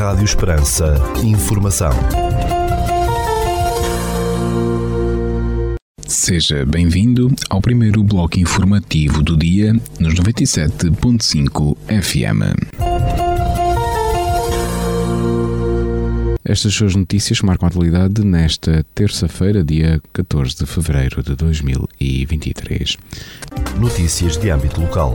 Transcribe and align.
Rádio 0.00 0.24
Esperança. 0.24 0.94
Informação. 1.22 1.90
Seja 6.06 6.64
bem-vindo 6.64 7.30
ao 7.50 7.60
primeiro 7.60 8.02
bloco 8.02 8.40
informativo 8.40 9.22
do 9.22 9.36
dia 9.36 9.74
nos 9.98 10.14
97.5 10.14 11.76
FM. 12.02 12.80
Estas 16.42 16.72
suas 16.72 16.96
notícias 16.96 17.42
marcam 17.42 17.66
a 17.66 17.68
atualidade 17.68 18.24
nesta 18.24 18.82
terça-feira, 18.94 19.62
dia 19.62 20.00
14 20.14 20.56
de 20.56 20.64
fevereiro 20.64 21.22
de 21.22 21.36
2023. 21.36 22.96
Notícias 23.78 24.38
de 24.38 24.48
âmbito 24.48 24.80
local. 24.80 25.14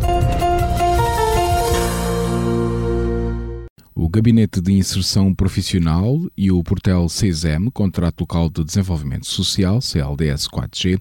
O 3.98 4.10
Gabinete 4.10 4.60
de 4.60 4.74
Inserção 4.74 5.34
Profissional 5.34 6.20
e 6.36 6.52
o 6.52 6.62
Portel 6.62 7.08
CESEM, 7.08 7.70
Contrato 7.70 8.20
Local 8.20 8.50
de 8.50 8.62
Desenvolvimento 8.62 9.26
Social, 9.26 9.80
CLDS 9.80 10.50
4G, 10.50 11.00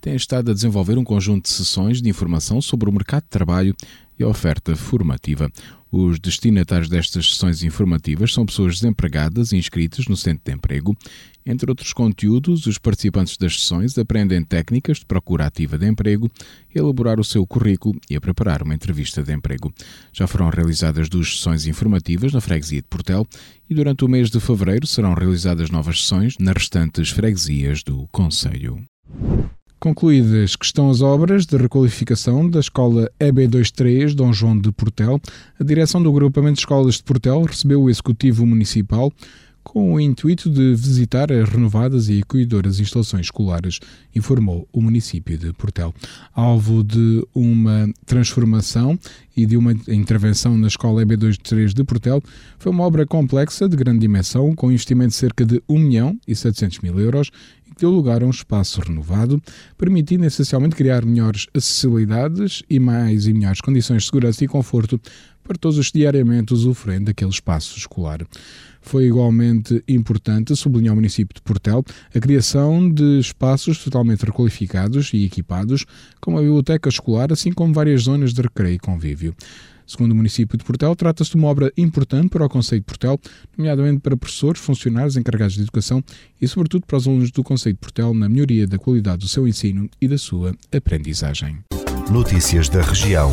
têm 0.00 0.16
estado 0.16 0.50
a 0.50 0.54
desenvolver 0.54 0.96
um 0.96 1.04
conjunto 1.04 1.42
de 1.42 1.50
sessões 1.50 2.00
de 2.00 2.08
informação 2.08 2.62
sobre 2.62 2.88
o 2.88 2.92
mercado 2.94 3.24
de 3.24 3.28
trabalho 3.28 3.76
e 4.18 4.24
a 4.24 4.26
oferta 4.26 4.74
formativa. 4.74 5.52
Os 5.92 6.20
destinatários 6.20 6.88
destas 6.88 7.30
sessões 7.30 7.64
informativas 7.64 8.32
são 8.32 8.46
pessoas 8.46 8.76
desempregadas 8.76 9.52
inscritas 9.52 10.06
no 10.06 10.16
Centro 10.16 10.44
de 10.44 10.52
Emprego. 10.52 10.96
Entre 11.44 11.68
outros 11.68 11.92
conteúdos, 11.92 12.66
os 12.66 12.78
participantes 12.78 13.36
das 13.36 13.58
sessões 13.58 13.98
aprendem 13.98 14.44
técnicas 14.44 14.98
de 14.98 15.06
procura 15.06 15.46
ativa 15.46 15.76
de 15.76 15.88
emprego, 15.88 16.30
elaborar 16.72 17.18
o 17.18 17.24
seu 17.24 17.44
currículo 17.44 17.98
e 18.08 18.14
a 18.14 18.20
preparar 18.20 18.62
uma 18.62 18.74
entrevista 18.74 19.20
de 19.22 19.32
emprego. 19.32 19.72
Já 20.12 20.28
foram 20.28 20.48
realizadas 20.48 21.08
duas 21.08 21.36
sessões 21.36 21.66
informativas 21.66 22.32
na 22.32 22.40
freguesia 22.40 22.82
de 22.82 22.88
Portel 22.88 23.26
e 23.68 23.74
durante 23.74 24.04
o 24.04 24.08
mês 24.08 24.30
de 24.30 24.38
fevereiro 24.38 24.86
serão 24.86 25.14
realizadas 25.14 25.70
novas 25.70 26.02
sessões 26.02 26.36
nas 26.38 26.54
restantes 26.54 27.08
freguesias 27.10 27.82
do 27.82 28.06
Conselho. 28.12 28.80
Concluídas 29.80 30.56
que 30.56 30.66
estão 30.66 30.90
as 30.90 31.00
obras 31.00 31.46
de 31.46 31.56
requalificação 31.56 32.46
da 32.50 32.60
escola 32.60 33.10
EB23 33.18 34.14
Dom 34.14 34.30
João 34.30 34.60
de 34.60 34.70
Portel, 34.70 35.18
a 35.58 35.64
direção 35.64 36.02
do 36.02 36.10
agrupamento 36.10 36.56
de 36.56 36.60
escolas 36.60 36.96
de 36.96 37.02
Portel 37.02 37.44
recebeu 37.44 37.82
o 37.82 37.88
executivo 37.88 38.44
municipal 38.44 39.10
com 39.62 39.94
o 39.94 40.00
intuito 40.00 40.50
de 40.50 40.74
visitar 40.74 41.30
as 41.30 41.48
renovadas 41.48 42.08
e 42.08 42.20
acolhedoras 42.20 42.80
instalações 42.80 43.26
escolares, 43.26 43.78
informou 44.14 44.68
o 44.72 44.80
município 44.80 45.38
de 45.38 45.52
Portel. 45.52 45.94
Alvo 46.34 46.82
de 46.82 47.24
uma 47.34 47.88
transformação 48.06 48.98
e 49.36 49.46
de 49.46 49.56
uma 49.56 49.72
intervenção 49.88 50.56
na 50.58 50.66
escola 50.66 51.04
EB23 51.04 51.72
de 51.72 51.84
Portel, 51.84 52.22
foi 52.58 52.72
uma 52.72 52.84
obra 52.84 53.06
complexa 53.06 53.68
de 53.68 53.76
grande 53.76 54.00
dimensão, 54.00 54.54
com 54.54 54.70
investimento 54.70 55.10
de 55.10 55.16
cerca 55.16 55.44
de 55.44 55.62
1 55.68 55.78
milhão 55.78 56.18
e 56.26 56.34
700 56.34 56.80
mil 56.80 56.98
euros 56.98 57.30
deu 57.80 57.90
lugar 57.90 58.22
a 58.22 58.26
um 58.26 58.30
espaço 58.30 58.80
renovado, 58.80 59.42
permitindo 59.76 60.24
essencialmente 60.24 60.76
criar 60.76 61.04
melhores 61.04 61.46
acessibilidades 61.54 62.62
e 62.68 62.78
mais 62.78 63.26
e 63.26 63.32
melhores 63.32 63.60
condições 63.60 64.02
de 64.02 64.08
segurança 64.08 64.44
e 64.44 64.48
conforto 64.48 65.00
para 65.50 65.58
todos 65.58 65.78
os 65.78 65.90
diariamente 65.90 66.54
usufruem 66.54 67.02
daquele 67.02 67.30
espaço 67.30 67.76
escolar. 67.76 68.24
Foi 68.80 69.06
igualmente 69.06 69.82
importante, 69.88 70.54
sublinhou 70.54 70.92
o 70.92 70.96
município 70.96 71.34
de 71.34 71.42
Portel, 71.42 71.84
a 72.14 72.20
criação 72.20 72.88
de 72.88 73.18
espaços 73.18 73.82
totalmente 73.82 74.24
requalificados 74.24 75.12
e 75.12 75.24
equipados, 75.24 75.84
como 76.20 76.38
a 76.38 76.40
biblioteca 76.40 76.88
escolar, 76.88 77.32
assim 77.32 77.50
como 77.50 77.74
várias 77.74 78.02
zonas 78.02 78.32
de 78.32 78.40
recreio 78.40 78.76
e 78.76 78.78
convívio. 78.78 79.34
Segundo 79.84 80.12
o 80.12 80.14
município 80.14 80.56
de 80.56 80.62
Portel, 80.62 80.94
trata-se 80.94 81.32
de 81.32 81.36
uma 81.36 81.48
obra 81.48 81.72
importante 81.76 82.28
para 82.28 82.46
o 82.46 82.48
Conselho 82.48 82.82
de 82.82 82.86
Portel, 82.86 83.18
nomeadamente 83.58 83.98
para 83.98 84.16
professores, 84.16 84.60
funcionários 84.60 85.16
encarregados 85.16 85.56
de 85.56 85.62
educação 85.62 86.00
e, 86.40 86.46
sobretudo, 86.46 86.86
para 86.86 86.96
os 86.96 87.08
alunos 87.08 87.32
do 87.32 87.42
Conselho 87.42 87.74
de 87.74 87.80
Portel 87.80 88.14
na 88.14 88.28
melhoria 88.28 88.68
da 88.68 88.78
qualidade 88.78 89.18
do 89.22 89.28
seu 89.28 89.48
ensino 89.48 89.90
e 90.00 90.06
da 90.06 90.16
sua 90.16 90.54
aprendizagem. 90.72 91.58
Notícias 92.08 92.68
da 92.68 92.82
região. 92.82 93.32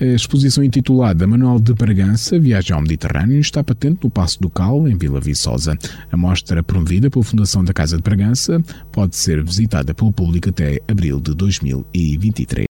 A 0.00 0.04
exposição 0.06 0.64
intitulada 0.64 1.24
Manual 1.24 1.60
de 1.60 1.72
Bragança, 1.72 2.36
Viagem 2.36 2.74
ao 2.74 2.82
Mediterrâneo, 2.82 3.38
está 3.38 3.62
patente 3.62 4.00
no 4.02 4.10
Passo 4.10 4.40
do 4.40 4.50
Cal, 4.50 4.88
em 4.88 4.98
Vila 4.98 5.20
Viçosa. 5.20 5.78
A 6.10 6.16
mostra, 6.16 6.64
promovida 6.64 7.08
pela 7.08 7.24
Fundação 7.24 7.62
da 7.62 7.72
Casa 7.72 7.96
de 7.96 8.02
Bragança, 8.02 8.60
pode 8.90 9.14
ser 9.14 9.44
visitada 9.44 9.94
pelo 9.94 10.12
público 10.12 10.48
até 10.48 10.80
abril 10.88 11.20
de 11.20 11.32
2023. 11.32 12.73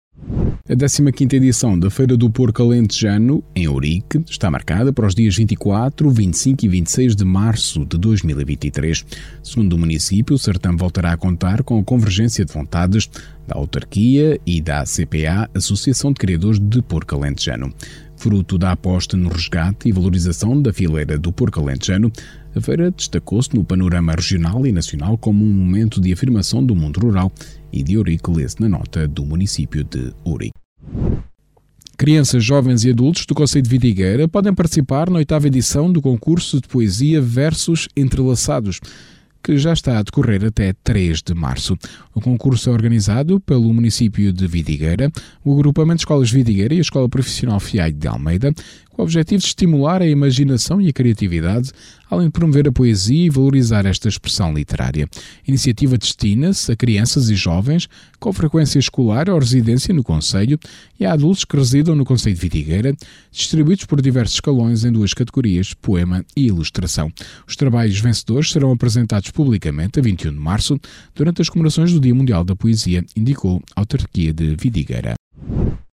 A 0.69 0.75
15ª 0.75 1.35
edição 1.35 1.79
da 1.79 1.91
Feira 1.91 2.17
do 2.17 2.29
Porco 2.29 2.63
Alentejano, 2.63 3.43
em 3.55 3.69
Ourique, 3.69 4.23
está 4.29 4.51
marcada 4.51 4.93
para 4.93 5.07
os 5.07 5.15
dias 5.15 5.37
24, 5.37 6.11
25 6.11 6.65
e 6.65 6.69
26 6.69 7.15
de 7.15 7.25
março 7.25 7.85
de 7.85 7.97
2023. 7.99 9.05
Segundo 9.43 9.75
o 9.75 9.79
município, 9.79 10.35
o 10.35 10.39
certame 10.39 10.77
voltará 10.77 11.13
a 11.13 11.17
contar 11.17 11.63
com 11.63 11.79
a 11.79 11.85
convergência 11.85 12.45
de 12.45 12.53
vontades 12.53 13.09
da 13.47 13.57
autarquia 13.57 14.41
e 14.45 14.61
da 14.61 14.83
CPA, 14.85 15.49
Associação 15.55 16.13
de 16.13 16.19
Criadores 16.19 16.59
de 16.59 16.83
Porco 16.83 17.15
Alentejano. 17.15 17.73
Fruto 18.27 18.59
da 18.59 18.73
aposta 18.73 19.17
no 19.17 19.29
resgate 19.29 19.89
e 19.89 19.93
valorização 19.93 20.61
da 20.61 20.73
fileira 20.73 21.17
do 21.17 21.31
porco 21.31 21.61
alentejano, 21.61 22.11
a 22.57 22.61
feira 22.61 22.91
destacou-se 22.91 23.55
no 23.55 23.65
panorama 23.65 24.13
regional 24.13 24.67
e 24.67 24.73
nacional 24.73 25.17
como 25.17 25.45
um 25.45 25.53
momento 25.53 26.01
de 26.01 26.13
afirmação 26.13 26.67
do 26.67 26.75
mundo 26.75 26.99
rural 26.99 27.31
e 27.73 27.85
de 27.85 27.97
Ourique 27.97 28.29
lê-se 28.29 28.61
na 28.61 28.69
nota 28.69 29.07
do 29.07 29.25
município 29.25 29.85
de 29.85 30.13
Ourique. 30.25 30.59
Crianças, 31.97 32.43
jovens 32.43 32.85
e 32.85 32.91
adultos 32.91 33.27
do 33.27 33.35
Conselho 33.35 33.63
de 33.63 33.71
Vidigueira 33.71 34.27
podem 34.27 34.53
participar 34.53 35.09
na 35.09 35.19
oitava 35.19 35.47
edição 35.47 35.93
do 35.93 36.03
concurso 36.03 36.61
de 36.61 36.67
poesia 36.67 37.23
Versos 37.23 37.87
Entrelaçados 37.97 38.81
que 39.47 39.57
já 39.59 39.73
está 39.73 39.97
a 39.97 40.03
decorrer 40.03 40.45
até 40.45 40.75
3 40.83 41.23
de 41.23 41.33
março. 41.33 41.79
O 42.13 42.21
concurso 42.21 42.69
é 42.69 42.73
organizado 42.73 43.39
pelo 43.39 43.73
município 43.73 44.33
de 44.33 44.45
Vidigueira, 44.45 45.09
o 45.45 45.55
agrupamento 45.55 45.99
de 45.99 46.01
escolas 46.01 46.33
Vidigueira 46.33 46.75
e 46.75 46.79
a 46.79 46.81
Escola 46.81 47.09
Profissional 47.09 47.61
FIAI 47.61 47.93
de 47.93 48.09
Almeida, 48.09 48.53
com 48.97 49.03
o 49.03 49.05
objetivo 49.05 49.41
de 49.41 49.49
estimular 49.49 50.01
a 50.01 50.07
imaginação 50.07 50.81
e 50.81 50.89
a 50.89 50.93
criatividade, 50.93 51.71
além 52.11 52.29
de 52.29 52.33
promover 52.33 52.67
a 52.67 52.73
poesia 52.73 53.27
e 53.27 53.29
valorizar 53.29 53.85
esta 53.85 54.09
expressão 54.09 54.55
literária. 54.55 55.07
A 55.15 55.19
iniciativa 55.47 55.99
destina-se 55.99 56.73
a 56.73 56.77
crianças 56.77 57.29
e 57.29 57.35
jovens 57.35 57.91
com 58.19 58.33
frequência 58.33 58.79
escolar 58.79 59.29
ou 59.29 59.39
residência 59.39 59.93
no 59.93 60.03
Conselho 60.03 60.59
e 60.99 61.05
a 61.05 61.13
adultos 61.13 61.45
que 61.45 61.57
residam 61.57 61.95
no 61.95 62.07
Conselho 62.07 62.35
de 62.35 62.41
Vidigueira, 62.41 62.97
distribuídos 63.31 63.85
por 63.85 64.01
diversos 64.01 64.37
escalões 64.37 64.83
em 64.83 64.91
duas 64.91 65.13
categorias, 65.13 65.75
poema 65.75 66.25
e 66.35 66.47
ilustração. 66.47 67.13
Os 67.47 67.55
trabalhos 67.55 68.01
vencedores 68.01 68.51
serão 68.51 68.73
apresentados 68.73 69.31
publicamente 69.31 70.01
a 70.01 70.03
21 70.03 70.33
de 70.33 70.39
março, 70.39 70.81
durante 71.15 71.43
as 71.43 71.51
comemorações 71.51 71.93
do 71.93 72.01
Dia 72.01 72.15
Mundial 72.15 72.45
da 72.45 72.57
Poesia, 72.57 73.05
indicou 73.15 73.63
a 73.77 73.81
autarquia 73.81 74.33
de 74.33 74.57
Vidigueira. 74.57 75.16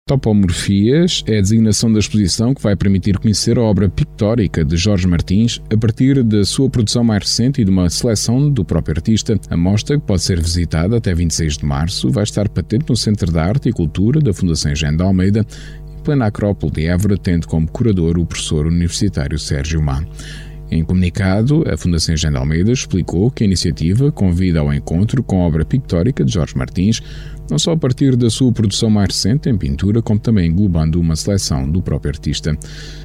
Topomorfias 0.04 1.22
é 1.28 1.38
a 1.38 1.40
designação 1.40 1.92
da 1.92 2.00
exposição 2.00 2.52
que 2.52 2.60
vai 2.60 2.74
permitir 2.74 3.18
conhecer 3.18 3.56
a 3.56 3.62
obra 3.62 3.88
pictórica 3.88 4.64
de 4.64 4.76
Jorge 4.76 5.06
Martins 5.06 5.62
a 5.72 5.76
partir 5.76 6.24
da 6.24 6.44
sua 6.44 6.68
produção 6.68 7.04
mais 7.04 7.22
recente 7.22 7.62
e 7.62 7.64
de 7.64 7.70
uma 7.70 7.88
seleção 7.88 8.50
do 8.50 8.64
próprio 8.64 8.96
artista. 8.96 9.38
A 9.48 9.56
mostra, 9.56 9.96
que 9.96 10.04
pode 10.04 10.22
ser 10.22 10.40
visitada 10.40 10.96
até 10.96 11.14
26 11.14 11.58
de 11.58 11.64
março, 11.64 12.10
vai 12.10 12.24
estar 12.24 12.48
patente 12.48 12.86
no 12.88 12.96
Centro 12.96 13.30
de 13.30 13.38
Arte 13.38 13.68
e 13.68 13.72
Cultura 13.72 14.20
da 14.20 14.34
Fundação 14.34 14.72
de 14.72 14.84
Almeida, 14.84 15.46
em 15.96 16.02
plena 16.02 16.26
Acrópole 16.26 16.72
de 16.72 16.86
Évora, 16.86 17.16
tendo 17.16 17.46
como 17.46 17.70
curador 17.70 18.18
o 18.18 18.26
professor 18.26 18.66
universitário 18.66 19.38
Sérgio 19.38 19.80
Má. 19.80 20.04
Em 20.68 20.82
comunicado, 20.82 21.62
a 21.70 21.76
Fundação 21.76 22.14
de 22.14 22.26
Almeida 22.26 22.72
explicou 22.72 23.30
que 23.30 23.44
a 23.44 23.46
iniciativa 23.46 24.10
convida 24.10 24.60
ao 24.60 24.72
encontro 24.72 25.22
com 25.22 25.42
a 25.42 25.46
obra 25.46 25.66
pictórica 25.66 26.24
de 26.24 26.32
Jorge 26.32 26.56
Martins, 26.56 27.02
não 27.50 27.58
só 27.58 27.72
a 27.72 27.76
partir 27.76 28.16
da 28.16 28.30
sua 28.30 28.52
produção 28.52 28.90
mais 28.90 29.08
recente 29.08 29.48
em 29.48 29.56
pintura, 29.56 30.00
como 30.00 30.18
também 30.18 30.50
englobando 30.50 31.00
uma 31.00 31.16
seleção 31.16 31.70
do 31.70 31.82
próprio 31.82 32.10
artista. 32.10 32.56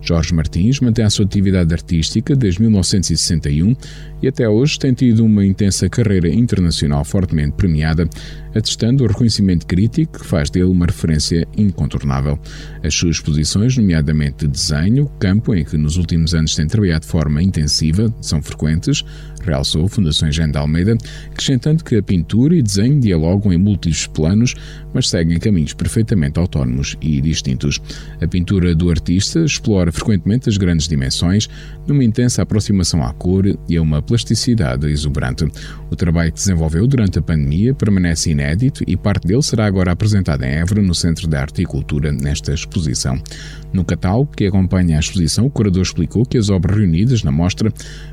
Jorge 0.02 0.34
Martins 0.34 0.80
mantém 0.80 1.06
a 1.06 1.10
sua 1.10 1.26
atividade 1.26 1.74
artística 1.74 2.36
desde 2.36 2.62
1961 2.62 3.76
e 4.22 4.28
até 4.28 4.48
hoje 4.50 4.80
tem 4.80 4.94
tido 4.94 5.24
uma 5.24 5.46
intensa 5.46 5.88
carreira 5.90 6.28
internacional 6.28 7.04
fortemente 7.06 7.54
premiada, 7.54 8.10
atestando 8.56 9.04
o 9.04 9.08
reconhecimento 9.08 9.68
crítico 9.68 10.20
que 10.20 10.26
faz 10.26 10.50
dele 10.50 10.66
uma 10.66 10.86
referência 10.86 11.48
incontornável. 11.56 12.40
As 12.84 12.94
suas 12.96 13.18
exposições, 13.18 13.78
nomeadamente 13.78 14.46
de 14.46 14.48
desenho, 14.48 15.08
campo 15.20 15.54
em 15.54 15.64
que 15.64 15.78
nos 15.78 15.98
últimos 15.98 16.34
anos 16.34 16.56
tem 16.56 16.68
trabalhado 16.68 17.02
de 17.02 17.08
forma 17.08 17.44
intensiva, 17.44 18.14
são 18.22 18.42
frequentes, 18.42 19.04
realçou 19.44 19.88
Jean 20.32 20.50
de 20.50 20.58
Almeida, 20.58 20.98
acrescentando 21.32 21.84
que 21.84 21.96
a 21.96 22.04
pintura 22.04 22.56
e 22.56 22.62
desenho 22.62 23.00
dialogam 23.00 23.54
em 23.54 23.58
múltiplos 23.58 24.08
planos, 24.08 24.27
mas 24.94 25.10
seguem 25.10 25.40
caminhos 25.40 25.74
perfeitamente 25.74 26.40
autónomos 26.40 26.98
e 27.02 27.22
distintos. 27.22 27.82
A 28.22 28.28
pintura 28.28 28.74
do 28.74 28.90
artista 28.90 29.40
explora 29.40 29.92
frequentemente 29.92 30.50
as 30.50 30.58
grandes 30.58 30.88
dimensões, 30.88 31.50
numa 31.88 32.04
intensa 32.04 32.42
aproximação 32.42 33.04
à 33.04 33.14
cor 33.14 33.46
e 33.68 33.78
a 33.78 33.82
uma 33.82 34.02
plasticidade 34.02 34.88
exuberante. 34.88 35.46
O 35.90 35.96
trabalho 35.96 36.32
que 36.32 36.38
desenvolveu 36.38 36.88
durante 36.88 37.20
a 37.20 37.22
pandemia 37.22 37.74
permanece 37.74 38.32
inédito 38.32 38.84
e 38.88 38.98
parte 38.98 39.28
dele 39.28 39.42
será 39.42 39.66
agora 39.66 39.92
apresentado 39.92 40.44
em 40.44 40.52
Évora, 40.52 40.82
no 40.82 40.94
Centro 40.94 41.28
de 41.28 41.36
Arte 41.36 41.62
e 41.62 41.66
Cultura, 41.66 42.12
nesta 42.12 42.54
exposição. 42.54 43.22
No 43.72 43.84
catálogo 43.84 44.32
que 44.36 44.46
acompanha 44.46 44.98
a 44.98 45.00
exposição, 45.00 45.46
o 45.46 45.50
curador 45.50 45.84
explicou 45.84 46.26
que 46.26 46.38
as 46.38 46.50
obras 46.50 46.78
reunidas 46.78 47.24
na 47.24 47.32
mostra 47.32 47.72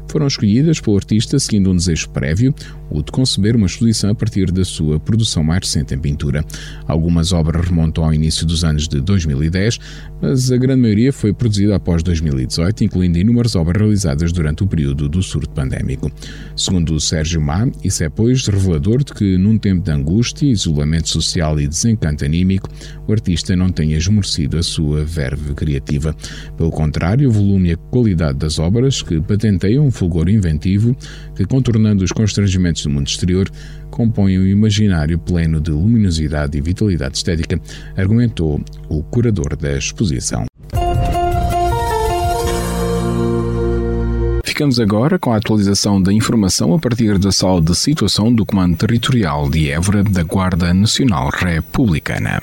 foram 0.09 0.27
escolhidas 0.27 0.81
pelo 0.81 0.97
artista 0.97 1.39
seguindo 1.39 1.71
um 1.71 1.77
desejo 1.77 2.09
prévio, 2.11 2.55
o 2.91 3.03
de 3.03 3.11
conceber 3.11 3.57
uma 3.57 3.67
exposição 3.67 4.11
a 4.11 4.15
partir 4.15 4.51
da 4.51 4.65
sua 4.65 5.01
produção 5.01 5.43
mais 5.43 5.61
recente 5.61 5.95
em 5.95 5.99
pintura. 6.05 6.45
Algumas 6.87 7.33
obras 7.33 7.67
remontam 7.67 8.05
ao 8.05 8.13
início 8.13 8.45
dos 8.45 8.63
anos 8.63 8.87
de 8.87 9.01
2010, 9.01 9.79
mas 10.21 10.53
a 10.53 10.57
grande 10.59 10.83
maioria 10.83 11.11
foi 11.15 11.33
produzida 11.33 11.77
após 11.77 12.03
2018, 12.03 12.85
incluindo 12.85 13.19
inúmeras 13.19 13.57
obras 13.57 13.81
realizadas 13.81 14.31
durante 14.33 14.63
o 14.63 14.67
período 14.67 15.09
do 15.09 15.23
surto 15.23 15.49
pandémico. 15.51 16.13
Segundo 16.55 17.01
Sérgio 17.01 17.41
Má, 17.41 17.67
isso 17.83 18.05
é, 18.05 18.11
pois, 18.11 18.47
revelador 18.47 19.03
de 19.03 19.15
que, 19.15 19.39
num 19.39 19.57
tempo 19.57 19.83
de 19.83 19.91
angústia, 19.91 20.47
isolamento 20.47 21.09
social 21.09 21.59
e 21.59 21.67
desencanto 21.67 22.23
anímico, 22.23 22.69
o 23.09 23.13
artista 23.13 23.57
não 23.57 23.71
tenha 23.71 23.97
esmorecido 23.97 24.59
a 24.59 24.63
sua 24.63 25.05
verve 25.05 25.55
criativa. 25.55 26.15
Pelo 26.57 26.71
contrário, 26.71 27.31
o 27.31 27.33
volume 27.33 27.71
e 27.71 27.73
a 27.73 27.77
qualidade 27.77 28.39
das 28.39 28.59
obras, 28.59 29.01
que 29.01 29.21
patenteiam 29.23 29.87
um 29.87 29.91
fulgor 29.91 30.29
inventivo, 30.29 30.95
que, 31.35 31.47
contornando 31.47 32.05
os 32.05 32.13
constrangimentos 32.13 32.83
do 32.83 32.91
mundo 32.91 33.07
exterior, 33.07 33.51
compõem 33.95 34.41
um 34.41 34.45
imaginário 34.45 35.17
pleno 35.17 35.61
de 35.61 35.71
luminosidade 35.71 36.59
e 36.59 36.61
vitalidade 36.61 37.17
estética, 37.17 37.61
argumentou 37.97 38.61
o 38.89 39.05
curador 39.05 39.57
da 39.57 39.79
exposição. 39.79 40.47
Ficamos 44.45 44.81
agora 44.81 45.17
com 45.17 45.33
a 45.33 45.37
atualização 45.37 46.03
da 46.03 46.13
informação 46.13 46.75
a 46.75 46.79
partir 46.79 47.19
da 47.19 47.31
sala 47.31 47.63
de 47.63 47.75
situação 47.77 48.33
do 48.33 48.45
Comando 48.45 48.77
Territorial 48.77 49.49
de 49.49 49.71
Évora 49.71 50.03
da 50.03 50.25
Guarda 50.25 50.75
Nacional 50.75 51.31
Republicana. 51.31 52.41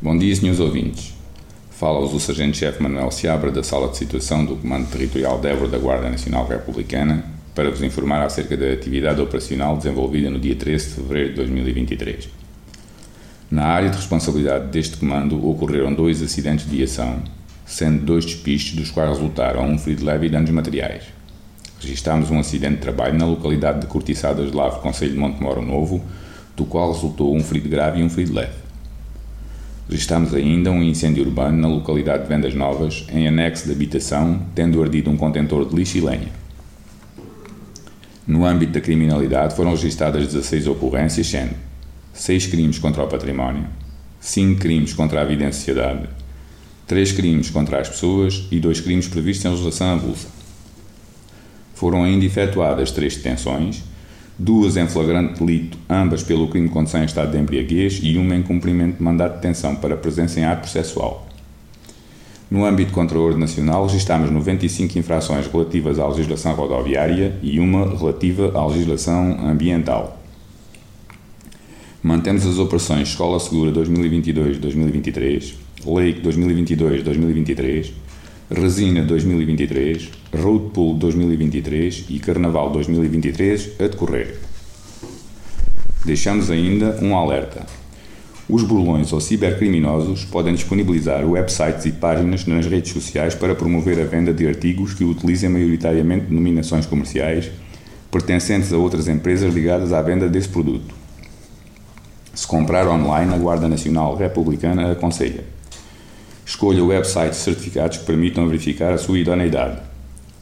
Bom 0.00 0.18
dia, 0.18 0.36
senhores 0.36 0.60
ouvintes. 0.60 1.14
Fala-vos 1.70 2.12
o 2.12 2.20
Sargento-Chefe 2.20 2.82
Manuel 2.82 3.10
Seabra 3.10 3.50
da 3.50 3.62
Sala 3.62 3.88
de 3.88 3.96
Situação 3.96 4.44
do 4.44 4.56
Comando 4.56 4.90
Territorial 4.90 5.40
de 5.40 5.48
Évora 5.48 5.68
da 5.68 5.78
Guarda 5.78 6.10
Nacional 6.10 6.46
Republicana 6.46 7.24
para 7.54 7.70
vos 7.70 7.82
informar 7.82 8.22
acerca 8.22 8.56
da 8.56 8.72
atividade 8.72 9.20
operacional 9.20 9.76
desenvolvida 9.76 10.30
no 10.30 10.38
dia 10.38 10.54
13 10.54 10.88
de 10.88 10.94
fevereiro 10.94 11.30
de 11.30 11.36
2023. 11.36 12.28
Na 13.50 13.66
área 13.66 13.90
de 13.90 13.96
responsabilidade 13.96 14.68
deste 14.68 14.96
comando 14.96 15.46
ocorreram 15.46 15.92
dois 15.92 16.22
acidentes 16.22 16.68
de 16.68 16.82
ação, 16.82 17.22
sendo 17.66 18.02
dois 18.02 18.24
despistes 18.24 18.74
dos 18.74 18.90
quais 18.90 19.10
resultaram 19.10 19.70
um 19.70 19.78
ferido 19.78 20.04
leve 20.04 20.26
e 20.26 20.30
danos 20.30 20.50
materiais. 20.50 21.04
Registámos 21.78 22.30
um 22.30 22.38
acidente 22.38 22.76
de 22.76 22.80
trabalho 22.80 23.18
na 23.18 23.26
localidade 23.26 23.80
de 23.80 23.86
Cortiçadas 23.86 24.50
de 24.50 24.56
Lavo, 24.56 24.80
Conselho 24.80 25.12
de 25.12 25.18
Montemoro 25.18 25.60
Novo, 25.60 26.02
do 26.56 26.64
qual 26.64 26.92
resultou 26.92 27.36
um 27.36 27.42
ferido 27.42 27.68
grave 27.68 28.00
e 28.00 28.04
um 28.04 28.08
ferido 28.08 28.34
leve. 28.34 28.62
Registámos 29.90 30.32
ainda 30.32 30.70
um 30.70 30.82
incêndio 30.82 31.22
urbano 31.22 31.58
na 31.58 31.68
localidade 31.68 32.22
de 32.22 32.28
Vendas 32.28 32.54
Novas, 32.54 33.04
em 33.12 33.28
anexo 33.28 33.66
de 33.66 33.72
habitação, 33.72 34.40
tendo 34.54 34.82
ardido 34.82 35.10
um 35.10 35.16
contentor 35.16 35.68
de 35.68 35.76
lixo 35.76 35.98
e 35.98 36.00
lenha. 36.00 36.41
No 38.26 38.46
âmbito 38.46 38.72
da 38.72 38.80
criminalidade 38.80 39.56
foram 39.56 39.72
registadas 39.72 40.26
16 40.26 40.68
ocorrências, 40.68 41.26
sendo 41.26 41.54
6 42.12 42.46
crimes 42.46 42.78
contra 42.78 43.02
o 43.02 43.08
património, 43.08 43.66
5 44.20 44.60
crimes 44.60 44.92
contra 44.92 45.22
a 45.22 45.24
vida 45.24 45.44
em 45.44 45.50
sociedade, 45.50 46.08
3 46.86 47.12
crimes 47.12 47.50
contra 47.50 47.80
as 47.80 47.88
pessoas 47.88 48.46
e 48.50 48.60
2 48.60 48.80
crimes 48.80 49.08
previstos 49.08 49.44
em 49.44 49.48
legislação 49.48 49.94
avulsa. 49.94 50.28
Foram 51.74 52.04
ainda 52.04 52.24
efetuadas 52.24 52.92
3 52.92 53.16
detenções, 53.16 53.82
duas 54.38 54.76
em 54.76 54.86
flagrante 54.86 55.42
delito, 55.42 55.76
ambas 55.90 56.22
pelo 56.22 56.46
crime 56.46 56.68
de 56.68 56.72
condução 56.72 57.02
em 57.02 57.06
estado 57.06 57.32
de 57.32 57.38
embriaguez 57.38 57.98
e 58.02 58.16
uma 58.16 58.36
em 58.36 58.42
cumprimento 58.42 58.98
de 58.98 59.02
mandato 59.02 59.34
de 59.34 59.40
detenção 59.40 59.74
para 59.74 59.96
presença 59.96 60.38
em 60.38 60.44
ato 60.44 60.60
processual. 60.60 61.26
No 62.52 62.66
âmbito 62.66 63.00
a 63.00 63.18
ordem 63.18 63.40
nacional, 63.40 63.86
registámos 63.86 64.30
95 64.30 64.98
infrações 64.98 65.46
relativas 65.46 65.98
à 65.98 66.06
legislação 66.06 66.52
rodoviária 66.52 67.34
e 67.42 67.58
uma 67.58 67.96
relativa 67.96 68.52
à 68.54 68.66
legislação 68.66 69.48
ambiental. 69.48 70.20
Mantemos 72.02 72.44
as 72.44 72.58
operações 72.58 73.08
Escola 73.08 73.40
Segura 73.40 73.72
2022-2023, 73.72 75.54
Lake 75.86 76.20
2022-2023, 76.20 77.90
Resina 78.50 79.02
2023, 79.02 80.10
Road 80.38 80.72
Pool 80.74 80.98
2023 80.98 82.04
e 82.10 82.18
Carnaval 82.18 82.68
2023 82.68 83.80
a 83.80 83.84
decorrer. 83.84 84.38
Deixamos 86.04 86.50
ainda 86.50 86.98
um 87.00 87.16
alerta. 87.16 87.81
Os 88.48 88.64
burlões 88.64 89.12
ou 89.12 89.20
cibercriminosos 89.20 90.24
podem 90.24 90.52
disponibilizar 90.52 91.24
websites 91.24 91.86
e 91.86 91.92
páginas 91.92 92.44
nas 92.44 92.66
redes 92.66 92.92
sociais 92.92 93.36
para 93.36 93.54
promover 93.54 94.00
a 94.00 94.04
venda 94.04 94.34
de 94.34 94.46
artigos 94.46 94.94
que 94.94 95.04
utilizem 95.04 95.48
maioritariamente 95.48 96.26
denominações 96.26 96.84
comerciais 96.84 97.50
pertencentes 98.10 98.72
a 98.72 98.76
outras 98.76 99.08
empresas 99.08 99.54
ligadas 99.54 99.92
à 99.92 100.02
venda 100.02 100.28
desse 100.28 100.48
produto. 100.48 100.92
Se 102.34 102.46
comprar 102.46 102.86
online, 102.88 103.32
a 103.32 103.38
Guarda 103.38 103.68
Nacional 103.68 104.16
Republicana 104.16 104.90
aconselha. 104.90 105.44
Escolha 106.44 106.84
websites 106.84 107.38
certificados 107.38 107.98
que 107.98 108.04
permitam 108.04 108.46
verificar 108.48 108.92
a 108.92 108.98
sua 108.98 109.18
idoneidade. 109.18 109.78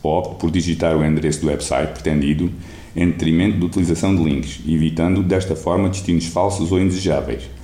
Opte 0.03 0.37
por 0.37 0.51
digitar 0.51 0.97
o 0.97 1.05
endereço 1.05 1.43
do 1.43 1.49
website 1.49 1.93
pretendido 1.93 2.51
em 2.97 3.11
detrimento 3.11 3.59
da 3.59 3.67
utilização 3.67 4.17
de 4.17 4.25
links, 4.25 4.61
evitando 4.67 5.23
desta 5.23 5.55
forma 5.55 5.91
destinos 5.91 6.27
falsos 6.27 6.73
ou 6.73 6.81
indesejáveis. 6.81 7.60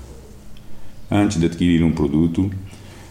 Antes 1.10 1.38
de 1.38 1.46
adquirir 1.46 1.84
um 1.84 1.92
produto, 1.92 2.50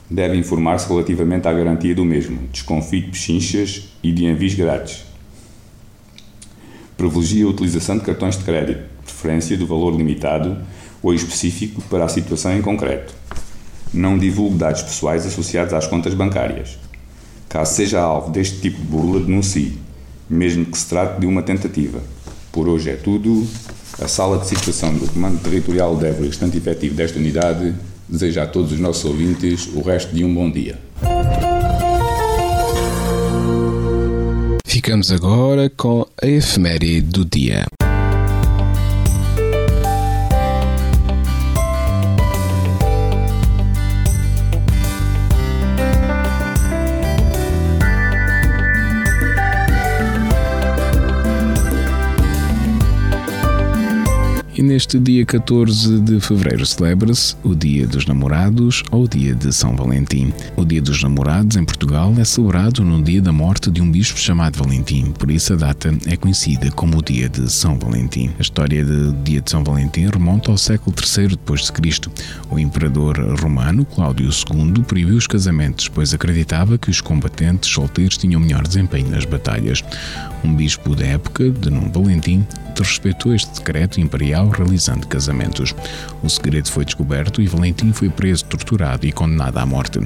deve 0.09 0.37
informar-se 0.37 0.87
relativamente 0.87 1.47
à 1.47 1.53
garantia 1.53 1.95
do 1.95 2.03
mesmo, 2.03 2.39
desconfie 2.51 3.01
de 3.01 3.11
pechinchas 3.11 3.89
e 4.03 4.11
de 4.11 4.25
envios 4.25 4.53
grátis. 4.53 5.05
Privilegie 6.97 7.43
a 7.43 7.47
utilização 7.47 7.97
de 7.97 8.03
cartões 8.03 8.37
de 8.37 8.43
crédito, 8.43 8.83
preferência 9.03 9.57
do 9.57 9.65
valor 9.65 9.95
limitado 9.95 10.57
ou 11.01 11.13
específico 11.13 11.81
para 11.83 12.05
a 12.05 12.09
situação 12.09 12.57
em 12.57 12.61
concreto. 12.61 13.13
Não 13.93 14.17
divulgue 14.17 14.57
dados 14.57 14.81
pessoais 14.81 15.25
associados 15.25 15.73
às 15.73 15.87
contas 15.87 16.13
bancárias. 16.13 16.77
Caso 17.47 17.75
seja 17.75 18.01
alvo 18.01 18.31
deste 18.31 18.59
tipo 18.59 18.77
de 18.81 18.87
burla, 18.87 19.21
denuncie, 19.21 19.77
mesmo 20.29 20.65
que 20.65 20.77
se 20.77 20.89
trate 20.89 21.21
de 21.21 21.27
uma 21.27 21.41
tentativa. 21.41 22.01
Por 22.51 22.67
hoje 22.67 22.89
é 22.89 22.95
tudo. 22.95 23.47
A 23.99 24.07
sala 24.07 24.37
de 24.39 24.47
situação 24.47 24.93
do 24.93 25.07
Comando 25.07 25.41
Territorial 25.41 25.95
de 25.95 26.07
Évora, 26.07 26.27
estante 26.27 26.57
efetivo 26.57 26.95
desta 26.95 27.17
unidade, 27.17 27.73
deseja 28.07 28.43
a 28.43 28.47
todos 28.47 28.71
os 28.71 28.79
nossos 28.79 29.05
ouvintes 29.05 29.67
o 29.73 29.81
resto 29.81 30.13
de 30.13 30.23
um 30.23 30.33
bom 30.33 30.51
dia. 30.51 30.77
Ficamos 34.67 35.09
agora 35.11 35.69
com 35.69 36.05
a 36.21 36.27
efeméride 36.27 37.01
do 37.01 37.23
dia. 37.23 37.65
E 54.57 54.61
neste 54.63 54.97
dia 54.97 55.25
14 55.25 55.99
de 55.99 56.17
fevereiro 56.21 56.65
celebra-se 56.65 57.35
o 57.43 57.53
Dia 57.53 57.85
dos 57.85 58.05
Namorados 58.05 58.83
ou 58.89 59.03
o 59.03 59.07
Dia 59.07 59.35
de 59.35 59.51
São 59.51 59.75
Valentim. 59.75 60.31
O 60.55 60.63
Dia 60.63 60.81
dos 60.81 61.03
Namorados 61.03 61.57
em 61.57 61.65
Portugal 61.65 62.13
é 62.17 62.23
celebrado 62.23 62.81
no 62.81 63.03
dia 63.03 63.21
da 63.21 63.33
morte 63.33 63.69
de 63.69 63.81
um 63.81 63.91
bispo 63.91 64.17
chamado 64.17 64.57
Valentim, 64.57 65.11
por 65.11 65.29
isso 65.29 65.51
a 65.51 65.55
data 65.57 65.93
é 66.07 66.15
conhecida 66.15 66.71
como 66.71 66.99
o 66.99 67.01
Dia 67.01 67.27
de 67.27 67.51
São 67.51 67.77
Valentim. 67.77 68.31
A 68.39 68.41
história 68.41 68.85
do 68.85 69.11
Dia 69.25 69.41
de 69.41 69.51
São 69.51 69.61
Valentim 69.61 70.07
remonta 70.07 70.49
ao 70.49 70.57
século 70.57 70.95
III 70.95 71.27
depois 71.27 71.65
de 71.65 71.73
Cristo. 71.73 72.09
O 72.49 72.57
imperador 72.57 73.17
romano 73.41 73.83
Cláudio 73.83 74.29
II 74.29 74.83
proibiu 74.87 75.17
os 75.17 75.27
casamentos, 75.27 75.89
pois 75.89 76.13
acreditava 76.13 76.77
que 76.77 76.89
os 76.89 77.01
combatentes 77.01 77.69
solteiros 77.69 78.17
tinham 78.17 78.39
melhor 78.39 78.65
desempenho 78.65 79.09
nas 79.09 79.25
batalhas. 79.25 79.83
Um 80.45 80.55
bispo 80.55 80.95
da 80.95 81.05
época, 81.05 81.49
de 81.49 81.69
nome 81.69 81.89
Valentim, 81.91 82.45
respeitou 82.77 83.33
este 83.33 83.53
decreto 83.55 83.99
imperial 83.99 84.44
realizando 84.49 85.07
casamentos. 85.07 85.73
O 86.23 86.29
segredo 86.29 86.69
foi 86.69 86.85
descoberto 86.85 87.41
e 87.41 87.47
Valentim 87.47 87.91
foi 87.91 88.09
preso, 88.09 88.45
torturado 88.45 89.05
e 89.05 89.11
condenado 89.11 89.57
à 89.57 89.65
morte. 89.65 89.99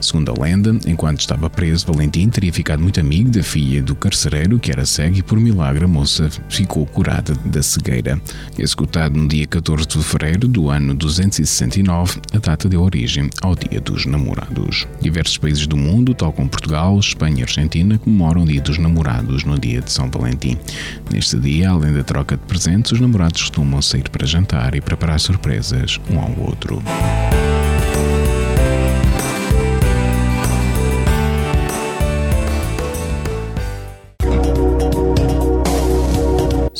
Segundo 0.00 0.30
a 0.30 0.42
lenda, 0.42 0.76
enquanto 0.86 1.20
estava 1.20 1.48
preso, 1.50 1.86
Valentim 1.86 2.28
teria 2.28 2.52
ficado 2.52 2.82
muito 2.82 3.00
amigo 3.00 3.30
da 3.30 3.42
filha 3.42 3.82
do 3.82 3.94
carcereiro, 3.94 4.58
que 4.58 4.70
era 4.70 4.86
cego, 4.86 5.16
e 5.16 5.22
por 5.22 5.38
milagre 5.38 5.84
a 5.84 5.88
moça 5.88 6.30
ficou 6.48 6.86
curada 6.86 7.34
da 7.44 7.62
cegueira. 7.62 8.20
Executado 8.58 9.18
no 9.18 9.28
dia 9.28 9.46
14 9.46 9.86
de 9.86 10.02
fevereiro 10.02 10.48
do 10.48 10.70
ano 10.70 10.94
269, 10.94 12.20
a 12.32 12.38
data 12.38 12.68
deu 12.68 12.82
origem 12.82 13.30
ao 13.42 13.54
Dia 13.54 13.80
dos 13.80 14.06
Namorados. 14.06 14.86
Diversos 15.00 15.38
países 15.38 15.66
do 15.66 15.76
mundo, 15.76 16.14
tal 16.14 16.32
como 16.32 16.48
Portugal, 16.48 16.98
Espanha 16.98 17.40
e 17.40 17.42
Argentina, 17.42 17.98
comemoram 17.98 18.42
o 18.42 18.46
Dia 18.46 18.60
dos 18.60 18.78
Namorados 18.78 19.44
no 19.44 19.58
dia 19.58 19.80
de 19.80 19.90
São 19.90 20.10
Valentim. 20.10 20.58
Neste 21.10 21.38
dia, 21.38 21.70
além 21.70 21.92
da 21.92 22.02
troca 22.02 22.36
de 22.36 22.42
presentes, 22.44 22.92
os 22.92 23.00
namorados 23.00 23.42
costumam 23.42 23.80
sair 23.86 24.08
para 24.10 24.26
jantar 24.26 24.74
e 24.74 24.80
preparar 24.80 25.18
surpresas 25.20 25.98
um 26.10 26.20
ao 26.20 26.32
outro. 26.38 26.82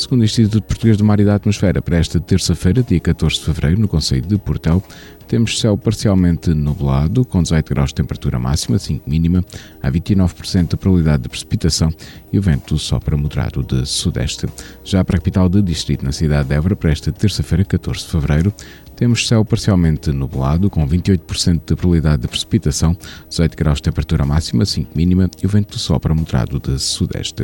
Segundo 0.07 0.21
o 0.21 0.23
Instituto 0.23 0.63
Português 0.63 0.95
do 0.95 1.03
Mar 1.03 1.19
e 1.19 1.25
da 1.25 1.35
Atmosfera, 1.35 1.81
para 1.81 1.97
esta 1.97 2.17
terça-feira, 2.17 2.81
dia 2.81 2.97
14 2.97 3.39
de 3.39 3.41
fevereiro, 3.43 3.81
no 3.81 3.89
Conselho 3.89 4.21
de 4.21 4.37
Portel, 4.37 4.81
temos 5.27 5.59
céu 5.59 5.77
parcialmente 5.77 6.53
nublado, 6.53 7.25
com 7.25 7.43
18 7.43 7.67
graus 7.67 7.89
de 7.89 7.95
temperatura 7.95 8.39
máxima, 8.39 8.79
5 8.79 9.09
mínima, 9.09 9.43
há 9.83 9.91
29% 9.91 10.69
de 10.69 10.77
probabilidade 10.77 11.23
de 11.23 11.27
precipitação 11.27 11.93
e 12.31 12.39
o 12.39 12.41
vento 12.41 12.77
sopra 12.77 13.17
moderado 13.17 13.61
de 13.63 13.85
sudeste. 13.85 14.47
Já 14.81 15.03
para 15.03 15.17
a 15.17 15.19
capital 15.19 15.49
de 15.49 15.61
distrito, 15.61 16.05
na 16.05 16.13
cidade 16.13 16.47
de 16.47 16.55
Évora, 16.55 16.77
para 16.77 16.89
esta 16.89 17.11
terça-feira, 17.11 17.65
14 17.65 18.05
de 18.05 18.07
fevereiro, 18.09 18.53
temos 18.95 19.27
céu 19.27 19.43
parcialmente 19.43 20.13
nublado, 20.13 20.69
com 20.69 20.87
28% 20.87 21.63
de 21.65 21.75
probabilidade 21.75 22.21
de 22.21 22.29
precipitação, 22.29 22.95
18 23.27 23.57
graus 23.57 23.79
de 23.79 23.83
temperatura 23.83 24.25
máxima, 24.25 24.63
5 24.63 24.89
mínima 24.95 25.29
e 25.43 25.45
o 25.45 25.49
vento 25.49 25.77
sopra 25.77 26.13
moderado 26.13 26.61
de 26.61 26.79
sudeste. 26.79 27.43